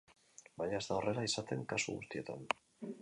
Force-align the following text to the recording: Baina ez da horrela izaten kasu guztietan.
Baina 0.61 0.77
ez 0.77 0.87
da 0.87 0.95
horrela 0.99 1.25
izaten 1.29 1.63
kasu 1.75 1.95
guztietan. 1.99 2.45